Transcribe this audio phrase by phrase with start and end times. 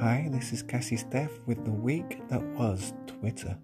[0.00, 3.56] Hi, this is Cassie Steph with the week that was Twitter.